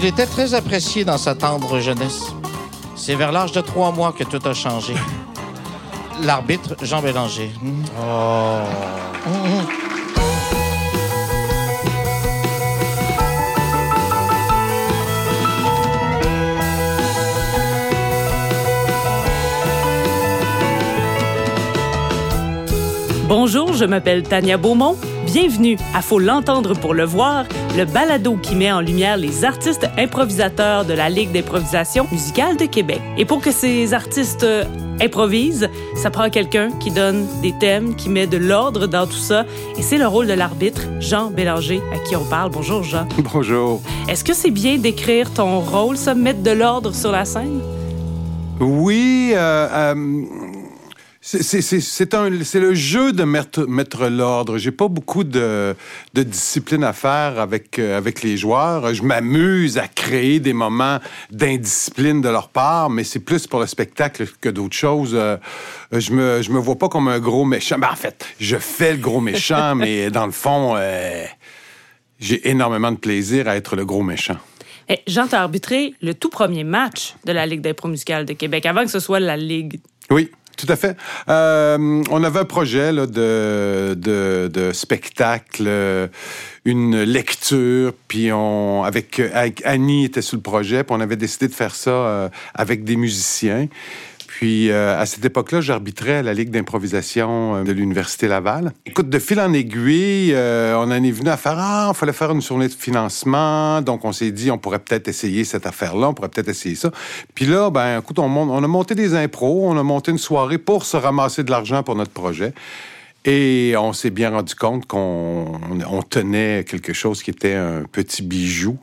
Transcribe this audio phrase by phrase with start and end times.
[0.00, 2.32] Il était très apprécié dans sa tendre jeunesse.
[2.94, 4.94] C'est vers l'âge de trois mois que tout a changé.
[6.22, 7.50] L'arbitre, Jean Bélanger.
[8.00, 8.60] Oh.
[23.26, 24.96] Bonjour, je m'appelle Tania Beaumont.
[25.30, 27.44] Bienvenue à Faut l'entendre pour le voir,
[27.76, 32.64] le balado qui met en lumière les artistes improvisateurs de la Ligue d'improvisation musicale de
[32.64, 33.02] Québec.
[33.18, 34.64] Et pour que ces artistes euh,
[35.02, 39.44] improvisent, ça prend quelqu'un qui donne des thèmes, qui met de l'ordre dans tout ça.
[39.76, 42.50] Et c'est le rôle de l'arbitre, Jean Bélanger, à qui on parle.
[42.50, 43.06] Bonjour, Jean.
[43.30, 43.82] Bonjour.
[44.08, 47.60] Est-ce que c'est bien d'écrire ton rôle, ça, mettre de l'ordre sur la scène?
[48.60, 50.24] Oui, euh, euh,
[51.30, 54.56] c'est un- le jeu de mettre, mettre l'ordre.
[54.56, 55.76] J'ai pas beaucoup de,
[56.14, 58.94] de discipline à faire avec, euh, avec les joueurs.
[58.94, 60.98] Je m'amuse à créer des moments
[61.30, 65.12] d'indiscipline de leur part, mais c'est plus pour le spectacle que d'autres choses.
[65.14, 65.36] Euh,
[65.92, 67.78] je me, je me vois pas comme un gros méchant.
[67.78, 71.24] Ben, en fait, je fais le gros méchant, mais dans le fond, euh,
[72.20, 74.38] j'ai énormément de plaisir à être le gros méchant.
[74.88, 78.64] Eh, Jean, t'as arbitré le tout premier match de la Ligue d'impro musicale de Québec,
[78.64, 79.80] avant que ce soit la Ligue.
[80.10, 80.96] Oui, tout à fait.
[81.28, 86.08] Euh, on avait un projet là, de, de, de spectacle, euh,
[86.64, 91.48] une lecture, puis on avec, avec Annie était sur le projet, puis on avait décidé
[91.48, 93.68] de faire ça euh, avec des musiciens.
[94.38, 98.70] Puis euh, à cette époque-là, j'arbitrais à la Ligue d'improvisation euh, de l'Université Laval.
[98.86, 102.12] Écoute, de fil en aiguille, euh, on en est venu à faire Ah, il fallait
[102.12, 103.82] faire une journée de financement.
[103.82, 106.92] Donc on s'est dit, on pourrait peut-être essayer cette affaire-là, on pourrait peut-être essayer ça.
[107.34, 110.84] Puis là, ben, écoute, on, a monté des impros, on a monté une soirée pour
[110.84, 112.52] se ramasser de l'argent pour notre projet.
[113.24, 118.22] Et on s'est bien rendu compte qu'on on tenait quelque chose qui était un petit
[118.22, 118.78] bijou.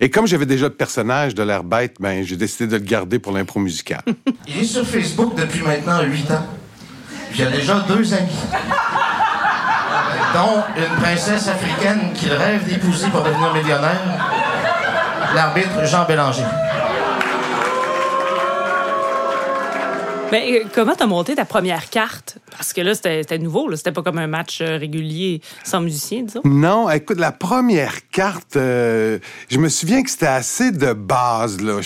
[0.00, 3.18] Et comme j'avais déjà le personnage de l'air bête, ben, j'ai décidé de le garder
[3.18, 4.02] pour l'impro musicale.
[4.48, 6.44] Il est sur Facebook depuis maintenant huit ans.
[7.38, 8.28] A déjà deux amis.
[10.34, 14.00] Dont une princesse africaine qu'il rêve d'épouser pour devenir millionnaire.
[15.34, 16.44] L'arbitre Jean Bélanger.
[20.32, 22.38] Ben, euh, comment t'as monté ta première carte?
[22.50, 23.76] Parce que là, c'était nouveau, là.
[23.76, 26.40] C'était pas comme un match euh, régulier sans musicien, disons.
[26.44, 31.60] Non, écoute, la première carte, euh, je me souviens que c'était assez de base.
[31.60, 31.78] Là.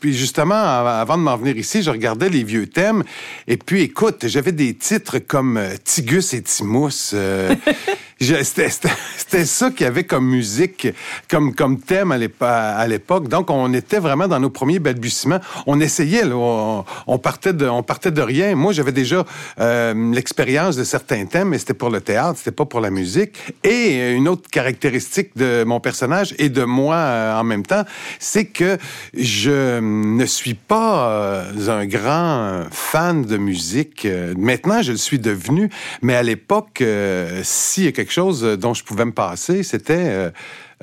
[0.00, 3.04] Puis justement, av- avant de m'en venir ici, je regardais les vieux thèmes.
[3.46, 7.10] Et puis, écoute, j'avais des titres comme Tigus et Timous.
[7.14, 7.54] euh,
[8.20, 10.88] c'était- ça qu'il y avait comme musique,
[11.30, 13.28] comme, comme thème à l'épo- à l'époque.
[13.28, 15.40] Donc, on était vraiment dans nos premiers balbutiements.
[15.66, 18.54] On essayait, là, on, on partait, de, on partait de rien.
[18.56, 19.24] Moi, j'avais déjà
[19.60, 23.36] euh, l'expérience de certains thèmes, mais c'était pour le théâtre, c'était pas pour la musique.
[23.62, 27.84] Et une autre caractéristique de mon personnage et de moi euh, en même temps,
[28.18, 28.78] c'est que
[29.14, 34.06] je ne suis pas euh, un grand fan de musique.
[34.36, 35.70] Maintenant, je le suis devenu,
[36.02, 40.08] mais à l'époque, euh, s'il y a quelque chose dont je pouvais me passer, c'était...
[40.08, 40.30] euh,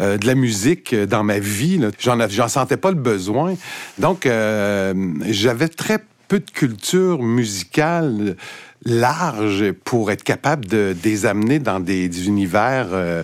[0.02, 1.80] euh, de la musique euh, dans ma vie.
[2.00, 3.56] J'en, sentais pas le besoin.
[3.98, 4.94] Donc, euh,
[5.30, 8.36] j'avais très peu de culture musicale
[8.84, 13.24] large pour être capable de, les amener dans des, univers euh,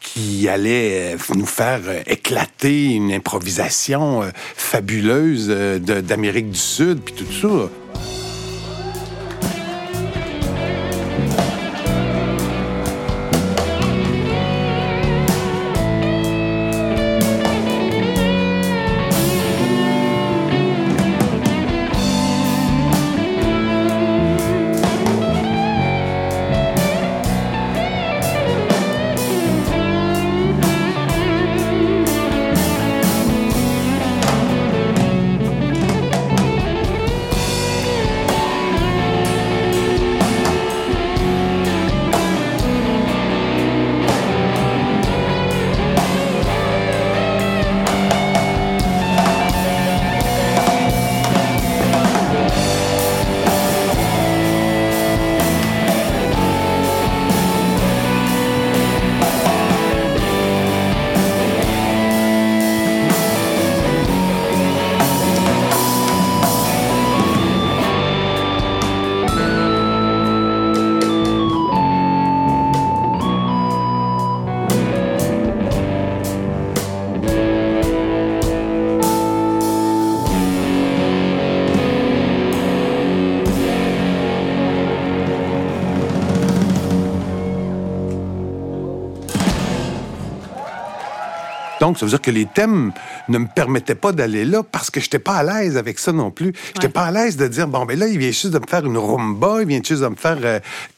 [0.00, 7.00] qui allaient euh, nous faire euh, éclater une improvisation euh, fabuleuse euh, d'Amérique du Sud,
[7.00, 7.70] puis tout ça.
[91.80, 92.92] Donc, ça veut dire que les thèmes
[93.28, 96.30] ne me permettaient pas d'aller là parce que j'étais pas à l'aise avec ça non
[96.30, 96.52] plus.
[96.74, 98.84] J'étais pas à l'aise de dire, bon, ben là, il vient juste de me faire
[98.84, 100.38] une rumba, il vient juste de me faire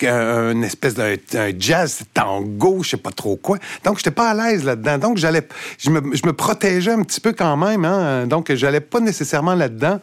[0.02, 1.16] euh, une espèce d'un
[1.58, 3.58] jazz tango, je sais pas trop quoi.
[3.84, 4.98] Donc, j'étais pas à l'aise là-dedans.
[4.98, 5.46] Donc, j'allais,
[5.78, 8.26] je me, je me protégeais un petit peu quand même, hein.
[8.26, 10.00] Donc, j'allais pas nécessairement là-dedans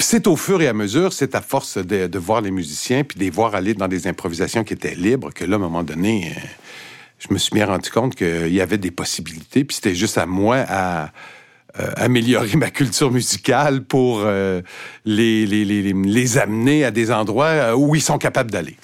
[0.00, 3.24] c'est au fur et à mesure, c'est à force de, voir les musiciens puis de
[3.24, 6.32] les voir aller dans des improvisations qui étaient libres que là, à un moment donné,
[6.36, 6.40] euh,
[7.18, 9.64] je me suis bien rendu compte qu'il y avait des possibilités.
[9.64, 11.10] Puis c'était juste à moi à
[11.80, 14.62] euh, améliorer ma culture musicale pour euh,
[15.04, 18.76] les, les, les, les, amener à des endroits où ils sont capables d'aller.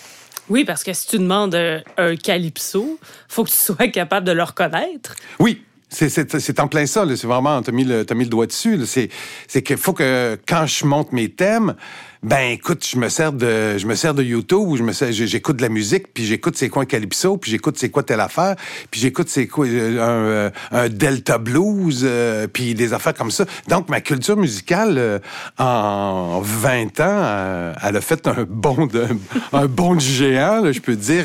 [0.48, 1.54] Oui, parce que si tu demandes
[1.96, 2.98] un calypso,
[3.28, 5.14] faut que tu sois capable de le reconnaître.
[5.38, 7.04] Oui, c'est en plein ça.
[7.16, 8.80] C'est vraiment, t'as mis, mis le doigt dessus.
[8.86, 11.74] C'est qu'il faut que quand je monte mes thèmes,
[12.22, 15.62] ben écoute, je me sers de, je me sers de YouTube, je me j'écoute de
[15.62, 18.56] la musique, puis j'écoute c'est quoi un calypso, puis j'écoute c'est quoi telle affaire,
[18.90, 23.46] puis j'écoute c'est quoi euh, euh, un, delta blues, euh, puis des affaires comme ça.
[23.68, 25.22] Donc ma culture musicale
[25.58, 29.06] en 20 ans, elle a fait un bond de,
[29.54, 30.70] un bond géant.
[30.70, 31.24] je peux dire,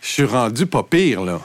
[0.00, 1.38] je suis rendu pas pire là.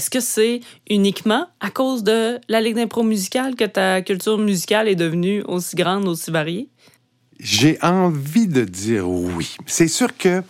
[0.00, 4.88] Est-ce que c'est uniquement à cause de la Ligue d'impro musicale que ta culture musicale
[4.88, 6.70] est devenue aussi grande, aussi variée?
[7.38, 9.56] J'ai envie de dire oui.
[9.66, 10.42] C'est sûr que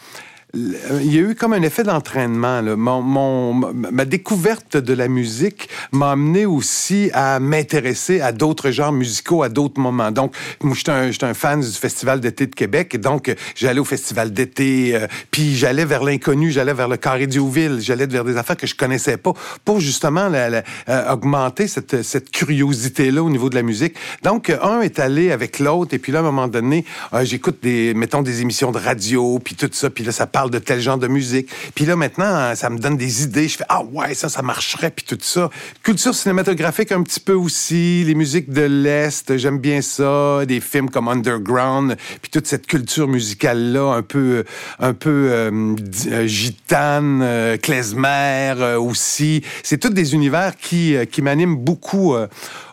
[0.54, 2.62] il y a eu comme un effet d'entraînement.
[2.62, 9.42] Mon, ma découverte de la musique m'a amené aussi à m'intéresser à d'autres genres musicaux
[9.42, 10.10] à d'autres moments.
[10.10, 13.84] Donc, moi, j'étais un, un, fan du Festival d'été de Québec, et donc j'allais au
[13.84, 18.36] Festival d'été, euh, puis j'allais vers l'inconnu, j'allais vers le Carré Diouville, j'allais vers des
[18.36, 19.32] affaires que je connaissais pas,
[19.64, 23.94] pour justement la, euh, augmenter cette, cette curiosité-là au niveau de la musique.
[24.22, 27.58] Donc, un est allé avec l'autre, et puis là, à un moment donné, euh, j'écoute
[27.62, 30.80] des, mettons, des émissions de radio, puis tout ça, puis là, ça parle de tel
[30.80, 31.50] genre de musique.
[31.74, 33.48] Puis là, maintenant, ça me donne des idées.
[33.48, 35.50] Je fais, ah ouais, ça, ça marcherait, puis tout ça.
[35.82, 40.88] Culture cinématographique un petit peu aussi, les musiques de l'Est, j'aime bien ça, des films
[40.88, 44.44] comme Underground, puis toute cette culture musicale-là, un peu,
[44.78, 45.76] un peu euh,
[46.06, 49.42] euh, gitane, euh, klezmer aussi.
[49.62, 52.14] C'est tous des univers qui, qui m'animent beaucoup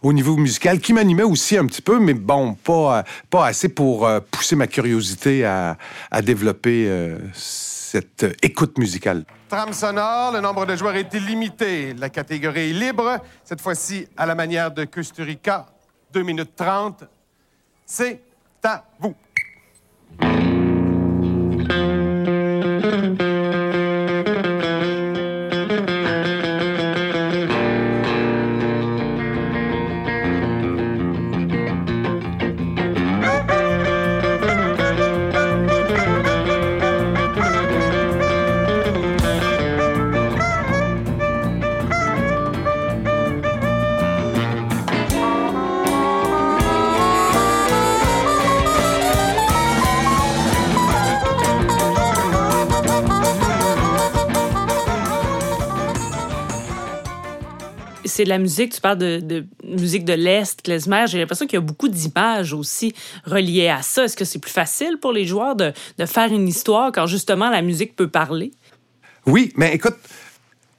[0.01, 4.09] au niveau musical, qui m'animaient aussi un petit peu, mais bon, pas, pas assez pour
[4.31, 5.77] pousser ma curiosité à,
[6.11, 6.89] à développer
[7.87, 9.23] cette écoute musicale.
[9.47, 11.93] Trame sonore, le nombre de joueurs est limité.
[11.93, 15.67] La catégorie est libre, cette fois-ci à la manière de Kusturica.
[16.11, 17.05] 2 minutes 30.
[17.85, 18.21] C'est
[18.63, 19.15] à vous.
[58.17, 61.05] C'est de la musique, tu parles de, musique de l'Est, klezmer.
[61.07, 62.95] J'ai l'impression qu'il y a beaucoup d'images aussi
[63.25, 64.05] reliées à ça.
[64.05, 65.71] Est-ce que c'est plus facile pour les joueurs de,
[66.07, 68.53] faire une histoire quand justement la musique peut parler?
[69.27, 69.97] Oui, mais écoute,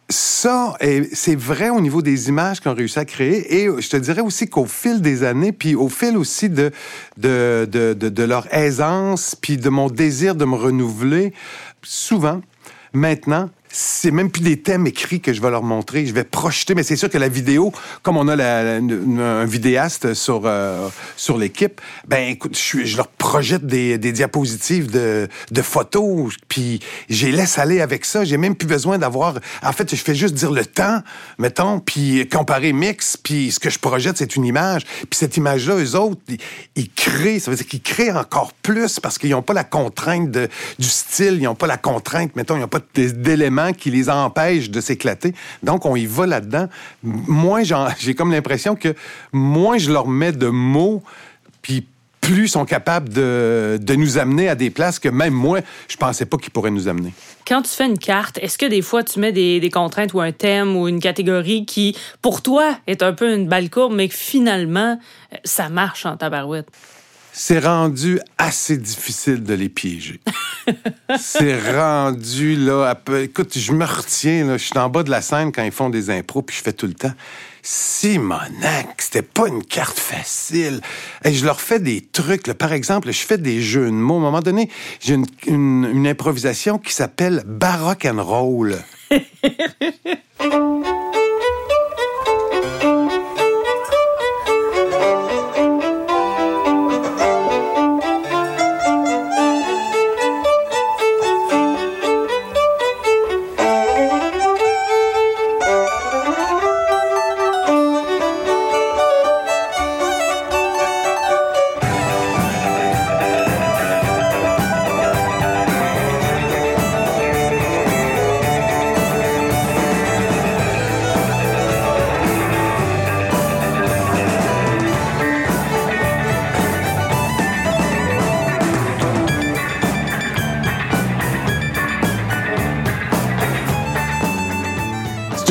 [0.09, 0.77] ça,
[1.13, 3.63] c'est vrai au niveau des images qu'on réussit à créer.
[3.63, 6.73] Et je te dirais aussi qu'au fil des années, puis au fil aussi de,
[7.19, 11.33] de, leur aisance, puis de mon désir de me renouveler,
[11.85, 12.41] souvent,
[12.93, 16.07] maintenant, c'est même plus des thèmes écrits que je vais leur montrer.
[16.07, 17.73] Je vais projeter, mais c'est sûr que la vidéo,
[18.03, 23.99] comme on a un vidéaste sur euh, sur l'équipe, ben je, je, leur projette des,
[23.99, 25.29] diapositives de,
[25.63, 28.25] photos, puis j'ai laisse aller avec ça.
[28.25, 29.35] J'ai même plus besoin d'avoir.
[29.63, 31.03] En fait, je fais juste dire le temps,
[31.39, 34.85] mettons, puis comparer mix, puis ce que je projette, c'est une image.
[34.85, 36.21] Puis cette image-là, eux autres,
[36.77, 37.39] ils, créent.
[37.39, 40.49] Ça veut dire qu'ils créent encore plus parce qu'ils n'ont pas la contrainte de,
[40.79, 44.71] du style, ils n'ont pas la contrainte, mettons, ils n'ont pas d'éléments qui les empêche
[44.71, 45.35] de s'éclater.
[45.63, 46.69] Donc, on y va là-dedans.
[47.03, 47.63] Moins,
[47.99, 48.95] j'ai comme l'impression que
[49.33, 51.03] moins je leur mets de mots,
[51.63, 51.87] puis
[52.21, 56.27] plus sont capables de, de nous amener à des places que même moi, je pensais
[56.27, 57.15] pas qu'ils pourraient nous amener.
[57.47, 60.21] Quand tu fais une carte, est-ce que des fois tu mets des, des contraintes ou
[60.21, 64.09] un thème ou une catégorie qui, pour toi, est un peu une balle courbe, mais
[64.09, 65.01] que finalement,
[65.45, 66.69] ça marche en tabarouette?
[67.41, 70.19] C'est rendu assez difficile de les piéger.
[71.21, 72.97] c'est rendu là.
[72.97, 75.71] peu- Écoute, je me retiens, là, je suis en bas de la scène quand ils
[75.71, 77.13] font des impros, puis je fais tout le temps.
[77.63, 80.81] Simonac, c'était pas une carte facile.
[81.25, 82.49] Et je leur fais des trucs.
[82.49, 82.55] là.
[82.55, 84.15] Par exemple, je fais des jeux de mots.
[84.17, 84.69] À un moment donné,
[85.01, 88.79] j'ai une, une- une improvisation qui s'appelle Baroque and Roll.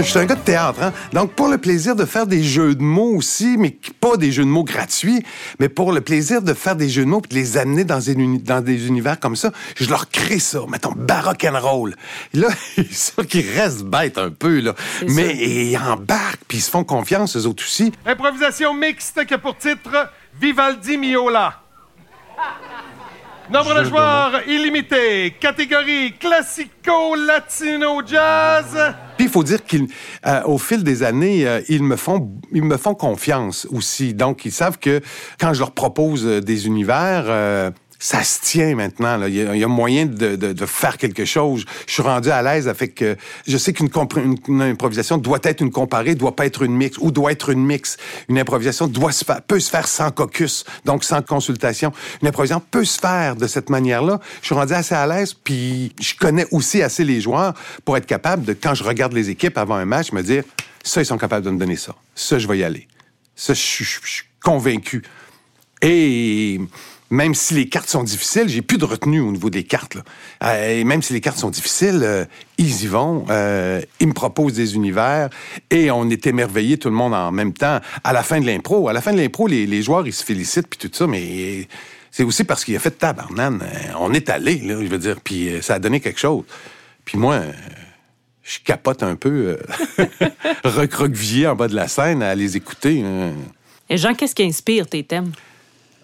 [0.08, 0.94] Je suis un gars de théâtre, hein?
[1.12, 4.46] Donc, pour le plaisir de faire des jeux de mots aussi, mais pas des jeux
[4.46, 5.22] de mots gratuits,
[5.60, 8.00] mais pour le plaisir de faire des jeux de mots puis de les amener dans,
[8.00, 11.94] des uni- dans des univers comme ça, je leur crée ça, mettons, baroque and roll.
[12.34, 12.48] Et là,
[12.78, 14.76] c'est sûr qu'ils restent bêtes un peu, là.
[15.10, 17.92] Mais ils embarquent, puis ils se font confiance, eux autres aussi.
[18.06, 20.10] Improvisation mixte qui a pour titre
[20.40, 21.64] Vivaldi Miola.
[23.52, 25.34] Nombre de joueurs illimité.
[25.40, 28.94] Catégorie classico, latino, jazz.
[29.16, 32.94] Puis il faut dire qu'au fil des années, euh, ils me font ils me font
[32.94, 34.14] confiance aussi.
[34.14, 35.02] Donc ils savent que
[35.40, 39.18] quand je leur propose euh, des univers, euh, ça se tient maintenant.
[39.18, 39.28] là.
[39.28, 41.66] Il, y a, moyen de, de- de faire quelque chose.
[41.88, 43.90] Je suis rendu à l'aise avec que je sais qu'une
[44.62, 47.98] improvisation doit être une comparée, doit pas être une mix ou doit être une mix.
[48.30, 51.92] Une improvisation doit se faire, peut se faire sans caucus, donc sans consultation.
[52.22, 54.20] Une improvisation peut se faire de cette manière-là.
[54.42, 58.06] Je suis rendu assez à l'aise, puis je connais aussi assez les joueurs pour être
[58.06, 60.44] capable de, quand je regarde les équipes avant un match, me dire
[60.84, 61.96] ça, ils sont capables de me donner ça.
[62.16, 62.88] Ça, je vais y aller.
[63.36, 65.04] Ça, je suis convaincu.
[65.82, 66.60] Et
[67.10, 69.98] même si les cartes sont difficiles, j'ai plus de retenue au niveau des cartes.
[70.44, 72.26] Euh, et même si les cartes sont difficiles, euh,
[72.58, 73.26] ils y vont.
[73.30, 75.30] euh, ils me proposent des univers
[75.72, 77.80] et on est émerveillés tout le monde en même temps.
[78.04, 80.68] À la fin de l'impro, à la fin de l'impro, les, joueurs ils se félicitent
[80.68, 81.68] puis tout ça, mais
[82.12, 83.64] c'est aussi parce qu'il a fait tabarnane.
[84.00, 86.44] On est allé, je veux dire, puis ça a donné quelque chose.
[87.06, 87.42] Puis moi.
[88.44, 89.58] je capote un peu,
[90.64, 93.04] recroquevillé en bas de la scène à les écouter.
[93.90, 95.32] Et Jean, qu'est-ce qui inspire tes thèmes?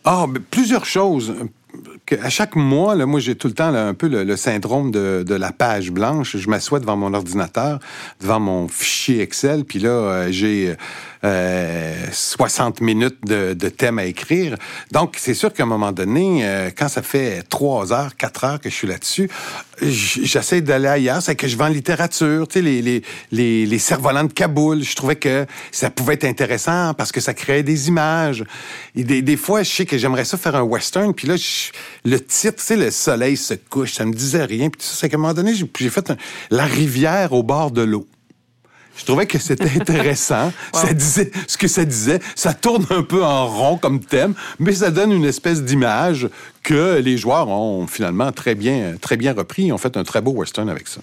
[0.05, 1.33] Ah, ben, plusieurs choses.
[2.21, 5.91] À chaque mois, moi, j'ai tout le temps un peu le, syndrome de, la page
[5.91, 6.37] blanche.
[6.37, 7.79] Je m'assois devant mon ordinateur,
[8.21, 10.75] devant mon fichier Excel, puis là, euh, j'ai
[11.23, 14.57] euh, 60 minutes de, de thème à écrire.
[14.91, 18.59] Donc, c'est sûr qu'à un moment donné, euh, quand ça fait 3 heures, 4 heures
[18.59, 19.29] que je suis là-dessus,
[19.81, 21.21] j'essaie d'aller ailleurs.
[21.21, 23.01] C'est que je vends littérature, tu sais, les, les,
[23.31, 24.83] les, les cerfs-volants de Kaboul.
[24.83, 28.43] Je trouvais que ça pouvait être intéressant parce que ça créait des images.
[28.95, 31.71] Et des, des fois, je sais que j'aimerais ça faire un western, puis là, je-
[32.05, 34.69] le titre, tu sais, le soleil se couche, ça me disait rien.
[34.69, 36.17] Puis ça, c'est qu'à un moment donné, j'ai fait un-
[36.51, 38.07] la rivière au bord de l'eau.
[38.95, 40.51] Je trouvais que c'était intéressant.
[40.73, 42.19] Ça disait ce que ça disait.
[42.35, 46.29] Ça tourne un peu en rond comme thème, mais ça donne une espèce d'image
[46.61, 49.63] que les joueurs ont finalement très bien, très bien repris.
[49.63, 51.01] Ils ont fait un très beau western avec ça.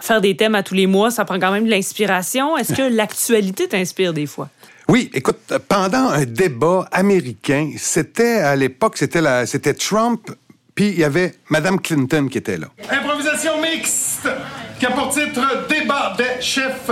[0.00, 2.56] Faire des thèmes à tous les mois, ça prend quand même de l'inspiration.
[2.58, 4.50] Est-ce que l'actualité t'inspire des fois?
[4.92, 10.30] Oui, écoute, pendant un débat américain, c'était à l'époque, c'était c'était Trump,
[10.74, 12.66] puis il y avait Madame Clinton qui était là.
[12.90, 14.28] Improvisation mixte
[14.78, 16.90] qui a pour titre Débat des chefs.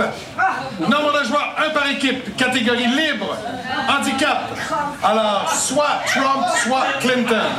[0.79, 2.35] Nombre de joueurs, un par équipe.
[2.35, 3.37] Catégorie libre.
[3.87, 4.49] Handicap.
[5.03, 7.51] Alors, soit Trump, soit Clinton.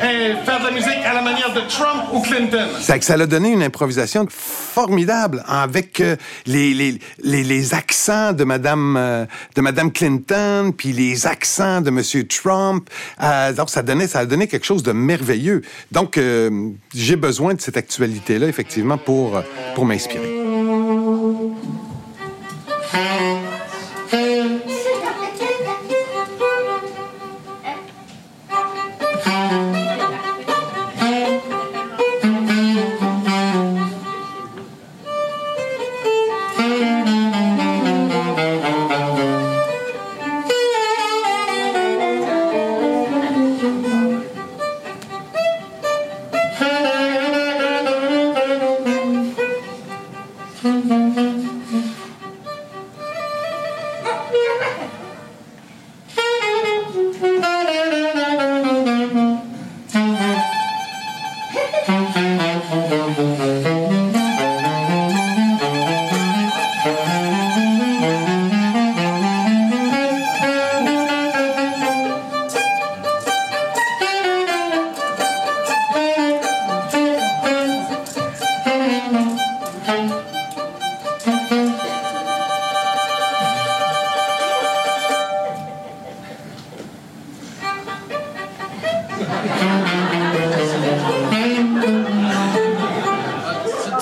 [0.00, 2.68] Euh, faire de la musique à la manière de Trump ou Clinton?
[2.80, 8.32] C'est que ça a donné une improvisation formidable avec euh, les, les, les, les accents
[8.32, 12.88] de Madame euh, de Madame Clinton puis les accents de Monsieur Trump.
[13.22, 15.62] Euh, donc ça donnait ça a donné quelque chose de merveilleux.
[15.92, 19.42] Donc euh, j'ai besoin de cette actualité là effectivement pour euh,
[19.74, 20.38] pour m'inspirer.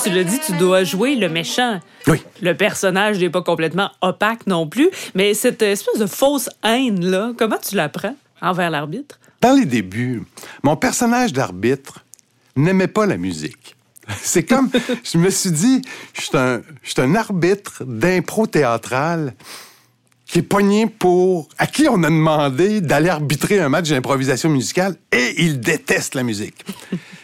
[0.07, 1.81] tu l'as dit, tu dois jouer le méchant.
[2.07, 2.23] Oui.
[2.41, 7.59] Le personnage n'est pas complètement opaque non plus, mais cette espèce de fausse haine-là, comment
[7.59, 9.19] tu l'apprends envers l'arbitre?
[9.41, 10.23] Dans les débuts,
[10.63, 12.05] mon personnage d'arbitre
[12.55, 13.76] n'aimait pas la musique.
[14.23, 14.71] C'est comme,
[15.03, 15.83] je me suis dit,
[16.15, 19.35] je suis un, arbitre d'impro théâtral
[20.27, 21.49] qui est pogné pour...
[21.57, 26.25] à qui on a demandé d'aller arbitrer un match d'improvisation musicale et il déteste la
[26.25, 26.65] musique.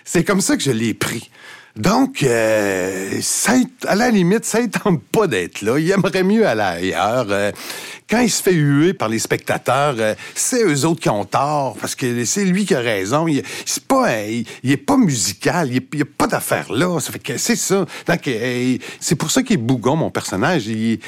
[0.05, 1.31] C'est comme ça que je l'ai pris.
[1.77, 3.21] Donc, euh,
[3.87, 5.79] à la limite, ça ne tente pas d'être là.
[5.79, 7.27] Il aimerait mieux aller ailleurs.
[7.31, 7.51] Euh,
[8.11, 11.79] quand il se fait huer par les spectateurs, euh, c'est eux autres qui ont tort,
[11.81, 13.27] parce que c'est lui qui a raison.
[13.27, 16.99] Il, c'est pas, est pas musical, il n'y a pas d'affaire là.
[17.39, 17.87] C'est ça.
[18.07, 18.31] Donc,
[19.01, 20.67] c'est pour ça qu'il est bougon, mon personnage.
[20.67, 20.99] Il,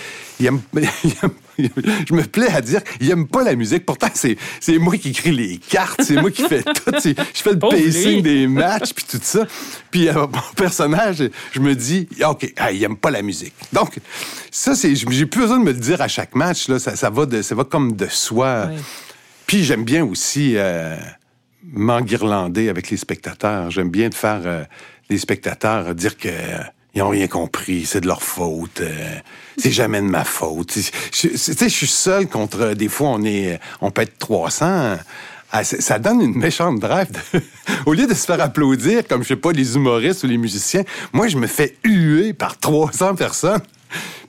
[0.41, 0.61] il aime,
[2.09, 3.87] je me plais à dire, il aime pas la musique.
[3.87, 6.93] Pourtant, c'est, c'est moi qui écris les cartes, c'est moi qui fais tout.
[6.95, 9.47] je fais le pacing des matchs, puis tout ça.
[9.91, 13.55] Puis euh, mon personnage, je me dis, OK, il aime pas la musique.
[13.73, 13.99] Donc,
[14.51, 16.69] ça, c'est, j'ai plus besoin de me le dire à chaque match.
[16.69, 18.69] Là, ça, ça va, de, ça va comme de soi.
[19.47, 20.97] Puis j'aime bien aussi euh,
[21.63, 23.71] m'enguirlander avec les spectateurs.
[23.71, 24.65] J'aime bien de faire euh,
[25.11, 26.29] les spectateurs dire que
[26.95, 29.17] ils ont rien compris, c'est de leur faute, euh,
[29.57, 30.69] c'est jamais de ma faute.
[30.69, 34.97] Tu sais, je suis seul contre, des fois, on est, on peut être 300.
[35.51, 37.11] Ah, ça donne une méchante drive.
[37.87, 40.83] Au lieu de se faire applaudir, comme, je sais pas, les humoristes ou les musiciens,
[41.13, 43.63] moi, je me fais huer par 300 personnes.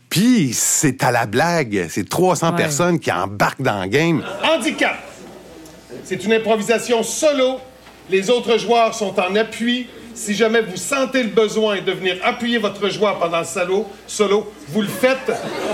[0.10, 1.88] Puis, c'est à la blague.
[1.90, 4.24] C'est 300 personnes qui embarquent dans le game.
[4.44, 4.98] Handicap.
[6.04, 7.60] C'est une improvisation solo.
[8.10, 12.58] Les autres joueurs sont en appui si jamais vous sentez le besoin de venir appuyer
[12.58, 15.32] votre joueur pendant le solo, solo, vous le faites.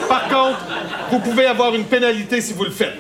[0.10, 0.65] Par contre,
[1.12, 2.97] vous pouvez avoir une pénalité si vous le faites.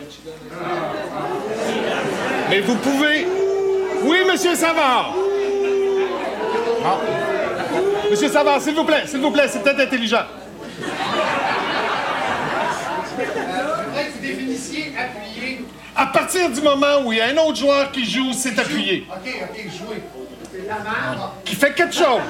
[2.49, 3.25] Mais vous pouvez.
[4.03, 5.13] Oui, Monsieur Savard.
[6.85, 6.97] Ah.
[8.09, 10.25] Monsieur Savard, s'il vous plaît, s'il vous plaît, c'est peut-être intelligent.
[15.95, 19.05] À partir du moment où il y a un autre joueur qui joue, c'est appuyé.
[19.09, 20.01] OK, OK, jouer.
[21.45, 22.21] Qui fait quelque chose.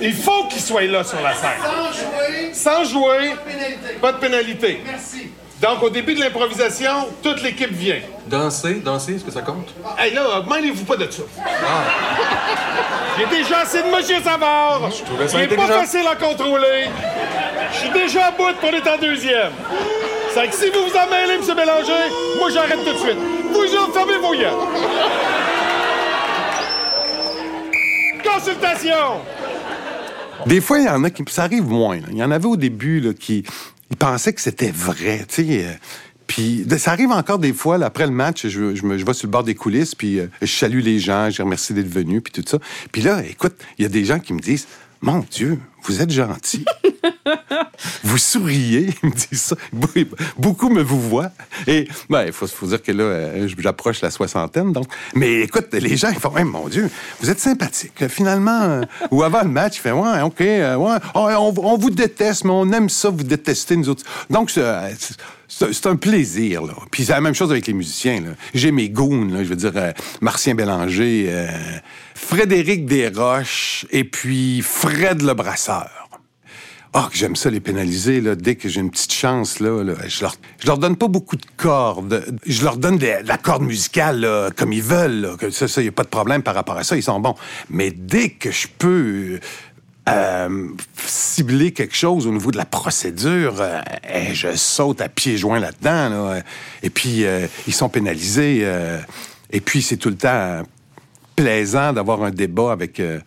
[0.00, 1.50] Il faut qu'il soit là sur la scène.
[1.62, 2.52] Sans jouer.
[2.52, 3.30] Sans jouer.
[3.30, 3.94] Pas de pénalité.
[4.00, 4.82] Pas de pénalité.
[4.84, 5.30] Merci.
[5.60, 8.00] Donc, au début de l'improvisation, toute l'équipe vient.
[8.26, 9.68] Danser, danser, est-ce que ça compte?
[9.98, 11.22] Hey, là, mêlez-vous pas de ça.
[13.16, 14.90] J'ai déjà assez de Monsieur Savard.
[14.90, 16.88] Je trouvais ça Il pas facile à contrôler.
[17.72, 19.52] Je suis déjà à bout pour être en deuxième.
[20.34, 21.56] C'est que si vous vous en mêlez, M.
[21.56, 23.18] Bélanger, moi, j'arrête tout de suite.
[28.22, 29.20] Consultation.
[30.46, 31.22] Des fois, il y en a qui.
[31.28, 32.00] Ça arrive moins.
[32.10, 33.44] Il y en avait au début là, qui
[33.90, 35.24] ils pensaient que c'était vrai.
[35.28, 35.44] sais.
[35.48, 35.72] euh,
[36.26, 39.26] Puis ça arrive encore des fois, là, après le match, je, me, je vais sur
[39.26, 42.32] le bord des coulisses, puis euh, je salue les gens, je remercie d'être venus, puis
[42.32, 42.58] tout ça.
[42.92, 44.66] Puis là, écoute, il y a des gens qui me disent
[45.00, 46.64] Mon Dieu, vous êtes gentil.
[48.04, 49.56] vous souriez, ils me disent ça.
[49.74, 50.06] Be-
[50.38, 51.30] Beaucoup me vous voient.
[51.66, 54.86] Et ben, il faut, faut dire que là, euh, j'approche la soixantaine, donc.
[55.14, 56.88] Mais écoute, les gens, ils font, hey, mon Dieu,
[57.20, 58.06] vous êtes sympathique.
[58.08, 61.76] Finalement, euh, ou avant le match, ils font, ouais, OK, euh, ouais, oh, on, on
[61.78, 64.04] vous déteste, mais on aime ça, vous détester nous autres.
[64.30, 64.64] Donc, c'est-
[65.86, 66.72] un plaisir, là.
[66.90, 68.30] Puis c'est la même chose avec les musiciens, là.
[68.54, 69.72] J'ai mes goons, là, je veux dire,
[70.20, 71.30] Martien Bélanger,
[72.26, 76.08] Frédéric Desroches, et puis Fred Le Brasseur.
[76.94, 80.22] Ah, que j'aime ça les pénaliser, là, dès que j'ai une petite chance, là, je,
[80.22, 80.34] leur,
[80.64, 82.24] leur donne pas beaucoup de cordes.
[82.46, 85.92] Je leur donne de, la corde musicale, là, comme ils veulent, ça, ça, y a
[85.92, 87.34] pas de problème par rapport à ça, ils sont bons.
[87.68, 89.38] Mais dès que je peux
[90.08, 93.80] euh, cibler quelque chose au niveau de la procédure, euh,
[94.12, 96.42] eh, je saute à pieds joints là-dedans, là.
[96.82, 98.66] Et puis, euh, ils sont pénalisés.
[99.50, 100.62] et puis, c'est tout le temps
[101.36, 103.20] plaisant d'avoir un débat avec, euh,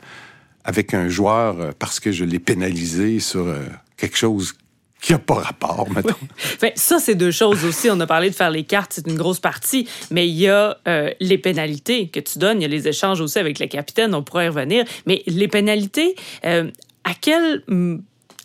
[0.63, 3.65] avec un joueur euh, parce que je l'ai pénalisé sur euh,
[3.97, 4.53] quelque chose
[5.01, 6.15] qui n'a pas rapport, mettons.
[6.37, 7.89] Fait, ça, c'est deux choses aussi.
[7.89, 10.77] On a parlé de faire les cartes, c'est une grosse partie, mais il y a
[10.87, 14.15] euh, les pénalités que tu donnes, il y a les échanges aussi avec le capitaine,
[14.15, 14.85] on pourrait y revenir.
[15.05, 16.15] Mais les pénalités,
[16.45, 16.69] euh,
[17.03, 17.63] à, quel,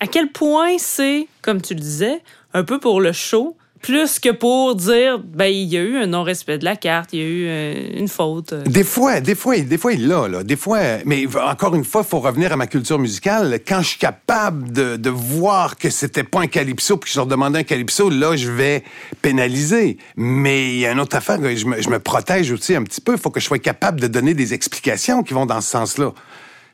[0.00, 2.20] à quel point c'est, comme tu le disais,
[2.52, 6.06] un peu pour le show, plus que pour dire, ben, il y a eu un
[6.06, 8.54] non-respect de la carte, il y a eu euh, une faute.
[8.54, 10.44] Des fois, des fois, des fois, il l'a, là.
[10.44, 13.58] Des fois, mais encore une fois, faut revenir à ma culture musicale.
[13.66, 17.18] Quand je suis capable de, de voir que c'était pas un calypso puis que je
[17.18, 18.84] leur demandais un calypso, là, je vais
[19.20, 19.98] pénaliser.
[20.16, 23.00] Mais il y a une autre affaire, je me, je me protège aussi un petit
[23.00, 23.12] peu.
[23.12, 26.12] Il faut que je sois capable de donner des explications qui vont dans ce sens-là.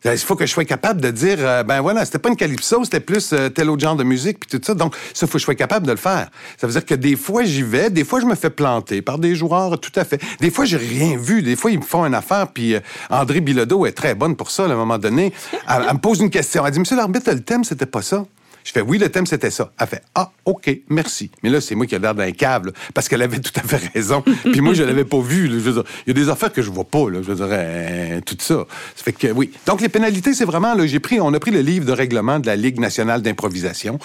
[0.04, 2.84] Il faut que je sois capable de dire, euh, ben voilà, c'était pas une calypso,
[2.84, 4.74] c'était plus euh, tel autre genre de musique, puis tout ça.
[4.74, 6.28] Donc, ça, faut que je sois capable de le faire.
[6.56, 9.18] Ça veut dire que des fois, j'y vais, des fois, je me fais planter par
[9.18, 10.20] des joueurs, tout à fait.
[10.40, 11.42] Des fois, j'ai rien vu.
[11.42, 12.80] Des fois, ils me font une affaire, puis euh,
[13.10, 15.32] André Bilodeau est très bonne pour ça, à un moment donné.
[15.68, 16.64] Elle, elle me pose une question.
[16.64, 18.24] Elle dit, Monsieur l'arbitre, le thème, c'était pas ça.
[18.68, 19.72] Je fais oui, le thème c'était ça.
[19.80, 21.30] Elle fait ah ok merci.
[21.42, 23.80] Mais là c'est moi qui ai l'air d'un câble parce qu'elle avait tout à fait
[23.94, 24.22] raison.
[24.22, 25.48] Puis moi je l'avais pas vu.
[25.48, 27.08] Je veux dire, il y a des affaires que je vois pas.
[27.08, 28.66] Là, je veux dire euh, tout ça.
[28.94, 29.52] Ça fait que oui.
[29.64, 32.40] Donc les pénalités c'est vraiment là j'ai pris on a pris le livre de règlement
[32.40, 33.98] de la Ligue nationale d'improvisation.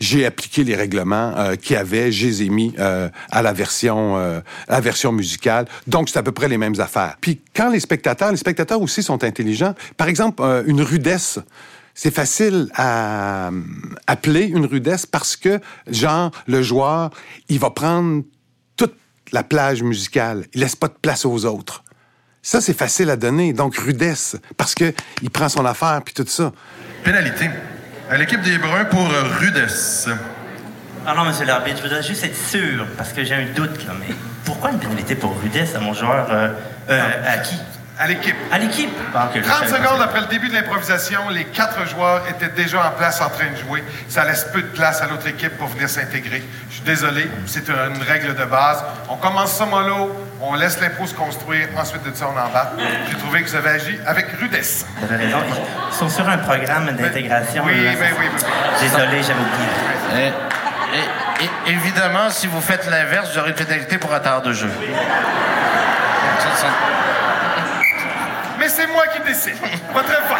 [0.00, 2.10] J'ai appliqué les règlements euh, qu'il y avait.
[2.10, 5.66] Je les mis euh, à la version euh, à la version musicale.
[5.86, 7.18] Donc c'est à peu près les mêmes affaires.
[7.20, 9.76] Puis quand les spectateurs les spectateurs aussi sont intelligents.
[9.96, 11.38] Par exemple euh, une rudesse
[12.00, 13.50] c'est facile à euh,
[14.06, 17.10] appeler une rudesse parce que, genre, le joueur,
[17.48, 18.22] il va prendre
[18.76, 18.94] toute
[19.32, 20.44] la plage musicale.
[20.54, 21.82] Il laisse pas de place aux autres.
[22.40, 23.52] Ça, c'est facile à donner.
[23.52, 26.52] Donc, rudesse, parce que il prend son affaire puis tout ça.
[27.02, 27.50] Pénalité.
[28.08, 29.08] À l'équipe des Bruns pour
[29.40, 30.08] rudesse.
[31.04, 33.94] Ah non, monsieur l'arbitre, je voudrais juste être sûr, parce que j'ai un doute, là,
[33.98, 36.52] mais pourquoi une pénalité pour rudesse à mon joueur euh,
[36.90, 37.56] euh, à qui?
[38.00, 38.36] À l'équipe.
[38.52, 39.88] À l'équipe Ah, ok, je 30 savais pas.
[39.88, 43.50] secondes après le début de l'improvisation, les quatre joueurs étaient déjà en place en train
[43.50, 43.82] de jouer.
[44.08, 46.44] Ça laisse peu de place à l'autre équipe pour venir s'intégrer.
[46.70, 48.84] Je suis désolé, c'est une règle de base.
[49.08, 52.74] On commence ça mollo, on laisse l'impro se construire, ensuite de ça, on embarque.
[53.10, 54.86] J'ai trouvé que vous avez agi avec rudesse.
[55.00, 55.38] Vous avez raison.
[55.90, 57.64] Ils sont sur un programme d'intégration.
[57.66, 58.44] Oui, oui, oui, oui.
[58.80, 60.32] Désolé, j'avais oublié.
[60.94, 64.52] Et- et- et- évidemment, si vous faites l'inverse, vous aurez une pénalité pour retard de
[64.52, 64.70] jeu.
[66.38, 67.17] Ça, ça- Mais
[68.88, 69.60] c'est moi qui décide.
[69.92, 70.38] Votre faute.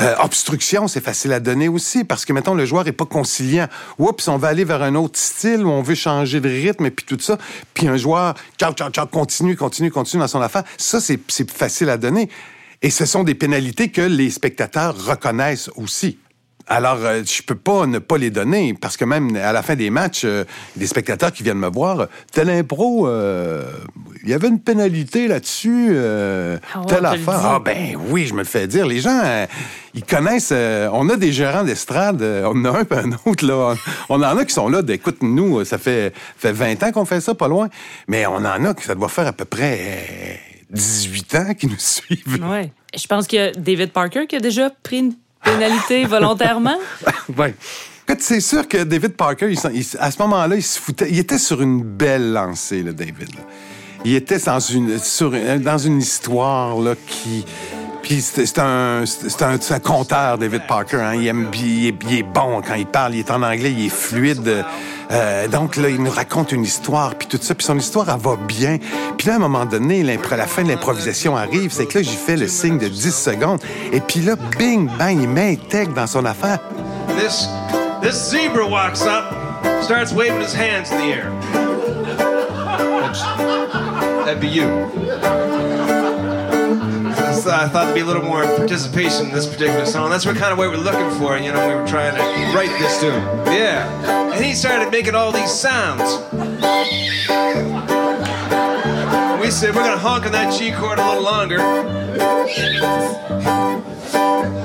[0.00, 3.66] Euh, obstruction, c'est facile à donner aussi parce que, mettons, le joueur est pas conciliant.
[3.98, 6.90] Oups, on va aller vers un autre style où on veut changer de rythme et
[6.90, 7.36] puis tout ça.
[7.74, 10.64] Puis un joueur, ciao, ciao, ciao, continue, continue, continue dans son affaire.
[10.78, 12.30] Ça, c'est facile à donner.
[12.80, 16.18] Et ce sont des pénalités que les spectateurs reconnaissent aussi.
[16.72, 19.74] Alors, euh, je peux pas ne pas les donner parce que même à la fin
[19.74, 20.44] des matchs, euh,
[20.76, 23.64] des spectateurs qui viennent me voir, tel impro, euh,
[24.22, 27.40] il y avait une pénalité là-dessus, euh, Ah ouais, telle affaire.
[27.44, 28.86] Ah ben oui, je me le fais dire.
[28.86, 29.46] Les gens, euh,
[29.94, 30.50] ils connaissent.
[30.52, 33.74] euh, on a des gérants d'estrade, euh, on en a un puis un autre là.
[34.08, 34.80] On en a qui sont là.
[34.88, 37.68] Écoute, nous, ça fait fait 20 ans qu'on fait ça, pas loin.
[38.06, 40.34] Mais on en a que ça doit faire à peu près euh,
[40.70, 42.38] 18 ans qui nous suivent.
[42.48, 42.70] Ouais.
[42.96, 45.14] Je pense qu'il y a David Parker qui a déjà pris une
[46.04, 46.78] volontairement?
[48.08, 49.58] Écoute, c'est sûr que David Parker, il
[49.98, 51.08] à ce moment-là, il se foutait.
[51.10, 53.30] Il était sur une belle lancée, là, David.
[54.04, 54.98] Il était dans une,
[55.78, 57.44] une histoire qui.
[58.18, 60.96] C'est un, un, conteur, David Parker.
[60.96, 61.14] Hein.
[61.14, 63.14] Il, est, bon quand il parle.
[63.14, 64.64] Il est en anglais, il est fluide.
[65.12, 67.54] Euh, donc là, il nous raconte une histoire, puis tout ça.
[67.54, 68.78] Puis son histoire, elle va bien.
[69.16, 71.70] Puis là, à un moment donné, la fin de l'improvisation arrive.
[71.72, 73.60] C'est que là, j'y fais le signe de 10 secondes.
[73.92, 76.58] Et puis là, bing, bang, il m'intègre dans son affaire.
[78.02, 79.34] This zebra walks up,
[79.82, 81.30] starts waving his hands in the air.
[84.24, 85.79] That'd be you.
[87.52, 90.10] I thought there'd be a little more participation in this particular song.
[90.10, 91.36] That's what kind of way we're looking for.
[91.36, 92.22] You know, we were trying to
[92.56, 93.22] write this tune.
[93.46, 94.32] Yeah.
[94.32, 96.02] And he started making all these sounds.
[99.40, 101.58] We said, we're going to honk on that G chord a little longer.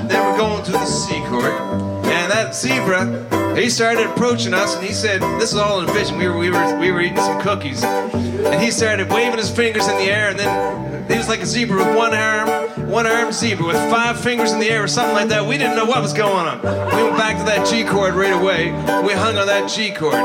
[0.07, 1.94] Then we're going to the C chord.
[2.35, 6.17] That zebra, he started approaching us and he said, This is all in a vision.
[6.17, 7.81] We were, we were, we were eating some cookies.
[7.81, 11.45] And he started waving his fingers in the air and then he was like a
[11.45, 15.15] zebra with one arm, one arm zebra with five fingers in the air or something
[15.15, 15.47] like that.
[15.47, 16.61] We didn't know what was going on.
[16.61, 18.71] We went back to that G chord right away.
[19.07, 20.15] We hung on that G chord.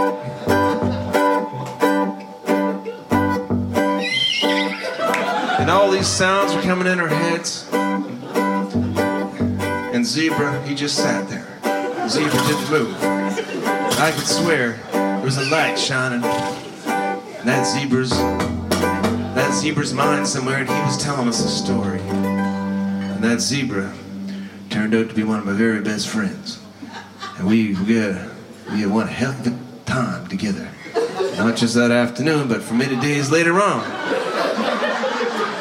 [5.61, 7.69] And all these sounds were coming in our heads.
[9.95, 11.50] And Zebra, he just sat there.
[12.09, 12.97] Zebra didn't move.
[13.03, 16.23] I could swear there was a light shining.
[16.23, 22.01] in that zebra's that zebra's mind somewhere, and he was telling us a story.
[22.01, 23.95] And that zebra
[24.71, 26.59] turned out to be one of my very best friends.
[27.39, 28.31] And we we had,
[28.73, 30.69] we had one hell of a time together.
[31.37, 33.85] Not just that afternoon, but for many days later on.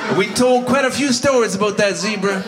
[0.10, 2.44] And we told quite a few stories about that zebra.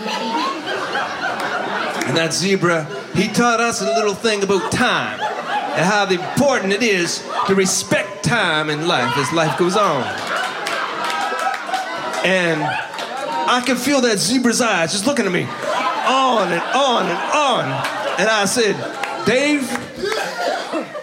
[2.07, 6.83] And that zebra, he taught us a little thing about time and how important it
[6.83, 10.03] is to respect time in life as life goes on.
[12.23, 17.19] And I can feel that zebra's eyes just looking at me on and on and
[17.33, 17.65] on.
[18.19, 18.75] And I said,
[19.25, 19.69] Dave,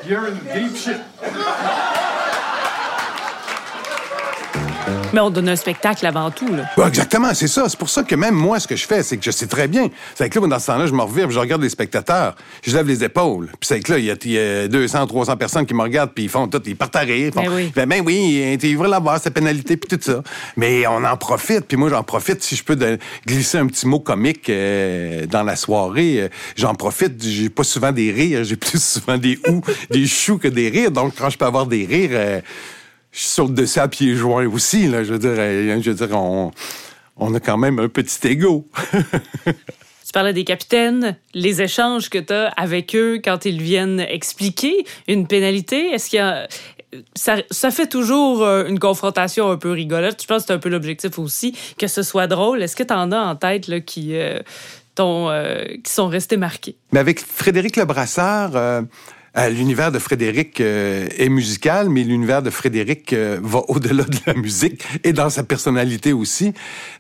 [0.07, 1.03] You're in deep shit.
[5.15, 6.65] Mais on donne un spectacle avant tout, là.
[6.77, 7.65] Ouais, exactement, c'est ça.
[7.69, 9.67] C'est pour ça que même moi, ce que je fais, c'est que je sais très
[9.67, 9.89] bien.
[10.15, 12.77] C'est que là, dans ce temps-là, je me revire, puis je regarde les spectateurs, je
[12.77, 13.47] lève les épaules.
[13.59, 15.81] Puis c'est que là, il y, a- il y a 200, 300 personnes qui me
[15.81, 17.33] regardent, puis ils font tout, ils partent à rire.
[17.33, 17.73] Font, Ben oui.
[17.75, 20.23] ben, ben oui, veux l'avoir, sa pénalité, puis tout ça.
[20.59, 22.43] Mais on en profite, puis moi, j'en profite.
[22.43, 26.75] Si je peux de- glisser un petit mot comique euh, dans la soirée, euh, j'en
[26.75, 27.15] profite.
[27.23, 30.91] J'ai pas souvent des rires, j'ai plus souvent des ou, des choux que des rires.
[30.91, 32.41] Donc, quand je peux avoir des rires, euh,
[33.13, 34.89] je saute dessus à pieds joints aussi.
[34.89, 36.51] Là, je veux dire, euh, je veux dire on,
[37.17, 38.69] on a quand même un petit ego.
[40.09, 44.87] Tu parlais des capitaines, les échanges que tu as avec eux quand ils viennent expliquer
[45.07, 45.91] une pénalité.
[45.91, 46.49] Est-ce qu'il y a.
[47.15, 50.23] Ça, ça fait toujours euh, une confrontation un peu rigolote.
[50.23, 52.63] Je pense que c'est un peu l'objectif aussi, que ce soit drôle.
[52.63, 54.41] Est-ce que tu en as en tête là, qui, euh,
[54.99, 56.77] euh, qui sont restés marqués?
[56.93, 58.83] Mais avec Frédéric Lebrasseur, euh,
[59.51, 64.35] l'univers de Frédéric euh, est musical, mais l'univers de Frédéric euh, va au-delà de la
[64.35, 66.53] musique et dans sa personnalité aussi.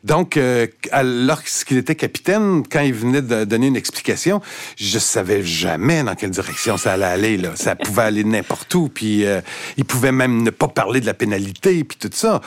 [0.05, 0.67] Donc, euh,
[1.03, 4.41] lorsqu'il était capitaine, quand il venait de donner une explication,
[4.77, 7.37] je savais jamais dans quelle direction ça allait aller.
[7.37, 7.53] Là.
[7.57, 9.41] Ça pouvait aller n'importe où, puis euh,
[9.77, 12.41] il pouvait même ne pas parler de la pénalité, puis tout ça.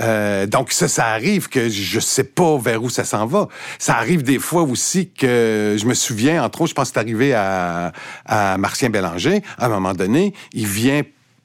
[0.00, 3.48] Euh, donc ça, ça arrive que je sais pas vers où ça s'en va.
[3.78, 7.00] Ça arrive des fois aussi que je me souviens, entre autres, je pense que c'est
[7.00, 7.92] arrivé à,
[8.24, 9.42] à Martien Bélanger.
[9.58, 11.02] À un moment donné, il vient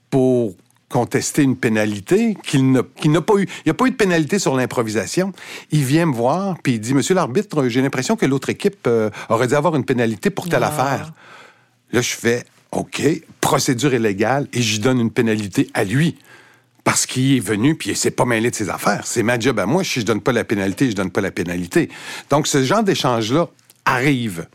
[0.09, 0.55] pour
[0.89, 3.45] contester une pénalité qu'il n'a qu'il n'a pas eu.
[3.45, 5.33] Il n'y a pas eu de pénalité sur l'improvisation.
[5.71, 9.09] Il vient me voir, puis il dit, Monsieur l'arbitre, j'ai l'impression que l'autre équipe euh,
[9.29, 10.67] aurait dû avoir une pénalité pour telle Ah.
[10.67, 11.13] affaire.
[11.91, 13.01] Là, je fais, OK,
[13.41, 16.15] procédure illégale, et j'y donne une pénalité à lui.
[16.83, 19.01] Parce qu'il est venu, puis il s'est pas mêlé de ses affaires.
[19.05, 19.83] C'est ma job à moi.
[19.83, 21.89] Si je donne pas la pénalité, je donne pas la pénalité.
[22.29, 23.47] Donc, ce genre d'échange-là
[23.85, 24.47] arrive.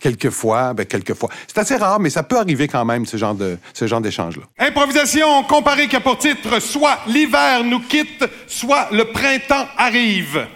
[0.00, 1.28] Quelquefois, ben, quelquefois.
[1.46, 4.42] C'est assez rare, mais ça peut arriver quand même, ce genre de, ce genre d'échange-là.
[4.58, 10.46] Improvisation comparée qui a pour titre soit l'hiver nous quitte, soit le printemps arrive.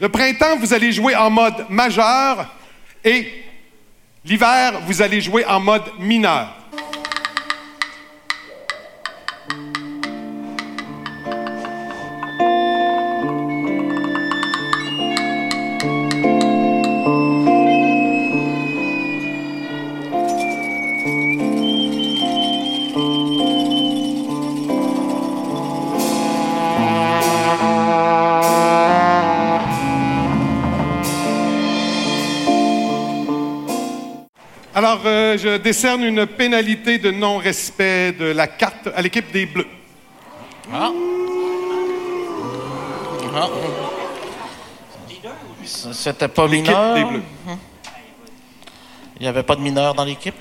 [0.00, 2.54] Le printemps, vous allez jouer en mode majeur
[3.04, 3.26] et
[4.24, 6.54] l'hiver, vous allez jouer en mode mineur.
[34.96, 39.66] Alors, euh, je décerne une pénalité de non-respect de la carte à l'équipe des Bleus.
[40.72, 40.90] Ah.
[45.64, 46.94] C- C'était pas L'équipe mineur.
[46.94, 47.22] des Bleus.
[49.18, 50.34] Il n'y avait pas de mineur dans l'équipe?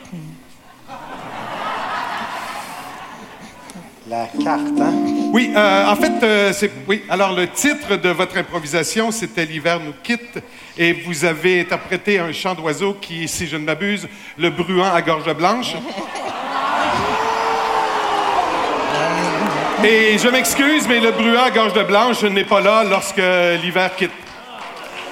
[4.07, 4.93] La carte, hein?
[5.35, 7.03] Oui, euh, en fait, euh, c'est oui.
[7.09, 10.41] Alors le titre de votre improvisation, c'était l'hiver nous quitte,
[10.77, 15.01] et vous avez interprété un chant d'oiseau qui, si je ne m'abuse, le bruant à
[15.01, 15.75] gorge blanche.
[19.83, 23.21] Et je m'excuse, mais le bruant à gorge de blanche n'est pas là lorsque
[23.61, 24.11] l'hiver quitte.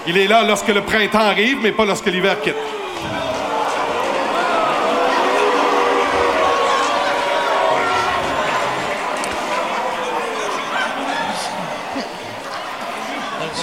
[0.07, 2.55] Il est là lorsque le printemps arrive, mais pas lorsque l'hiver quitte.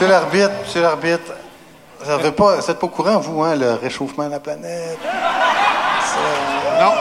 [0.00, 1.32] Monsieur l'arbitre, monsieur l'arbitre,
[2.02, 4.98] ça veut pas, vous êtes pas au courant, vous, hein, le réchauffement de la planète?
[6.80, 6.92] Non.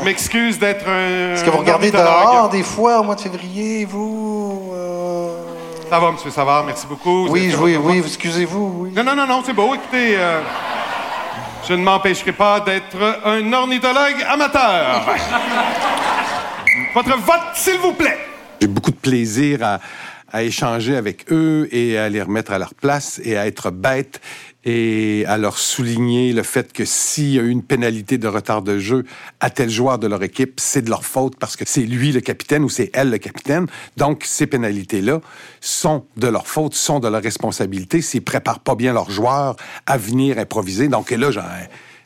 [0.00, 1.34] Je m'excuse d'être un.
[1.34, 4.72] Est-ce que vous regardez dehors des fois au mois de février, vous?
[4.74, 5.28] euh?
[5.88, 7.28] Ça va, monsieur Savard, merci beaucoup.
[7.28, 8.92] Oui, oui, oui, excusez-vous, oui.
[8.92, 9.72] Non, non, non, non, c'est beau.
[9.72, 10.40] Écoutez, euh,
[11.68, 15.02] je ne m'empêcherai pas d'être un ornithologue amateur.
[16.96, 18.18] Votre vote, s'il vous plaît.
[18.60, 19.78] J'ai beaucoup de plaisir à,
[20.32, 24.20] à échanger avec eux et à les remettre à leur place et à être bête
[24.64, 28.62] et à leur souligner le fait que s'il y a eu une pénalité de retard
[28.62, 29.04] de jeu
[29.38, 32.20] à tel joueur de leur équipe, c'est de leur faute parce que c'est lui le
[32.20, 33.66] capitaine ou c'est elle le capitaine.
[33.96, 35.20] Donc, ces pénalités-là
[35.60, 39.54] sont de leur faute, sont de leur responsabilité s'ils préparent pas bien leurs joueurs
[39.86, 40.88] à venir improviser.
[40.88, 41.42] Donc, et là, j'en-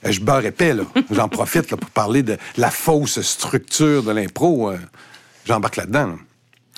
[0.04, 0.82] je beurre épais, là.
[1.10, 4.70] J'en profite là, pour parler de la fausse structure de l'impro.
[4.70, 4.76] euh,
[5.46, 6.06] J'embarque là-dedans.
[6.08, 6.14] là.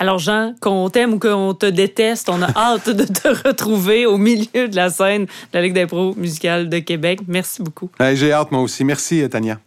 [0.03, 4.17] Alors, Jean, qu'on t'aime ou qu'on te déteste, on a hâte de te retrouver au
[4.17, 7.21] milieu de la scène de la Ligue d'impro musicale de Québec.
[7.25, 7.89] Merci beaucoup.
[8.13, 8.83] J'ai hâte, moi aussi.
[8.83, 9.61] Merci, Tania.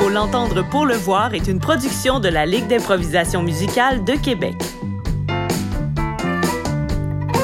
[0.00, 4.56] Faut l'entendre pour le voir est une production de la Ligue d'improvisation musicale de Québec.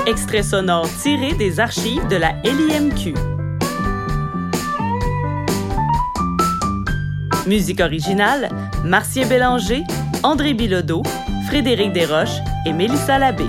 [0.09, 3.34] Extrait sonore tiré des archives de la LIMQ.
[7.47, 8.49] Musique originale,
[8.85, 9.85] Martien Bélanger,
[10.23, 11.03] André Bilodeau,
[11.47, 13.45] Frédéric Desroches et Mélissa Labbé.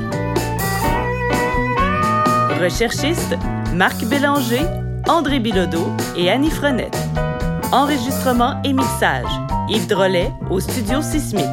[2.61, 3.37] Recherchistes,
[3.73, 4.65] Marc Bélanger,
[5.07, 6.97] André Bilodeau et Annie Frenette.
[7.71, 9.31] Enregistrement et mixage,
[9.69, 11.45] Yves Drolet au Studio Sismique.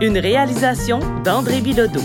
[0.00, 2.02] Une réalisation d'André Bilodeau.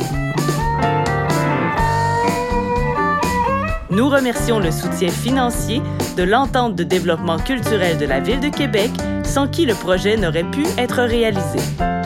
[3.91, 5.79] Nous remercions le soutien financier
[6.17, 8.89] de l'entente de développement culturel de la Ville de Québec,
[9.33, 11.57] sans qui le projet n'aurait pu être réalisé.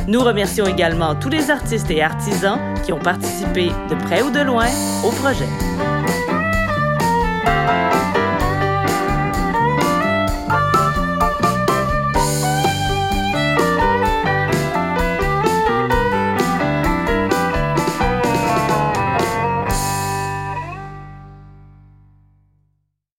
[0.08, 4.40] Nous remercions également tous les artistes et artisans qui ont participé de près ou de
[4.40, 4.68] loin
[5.04, 5.97] au projet.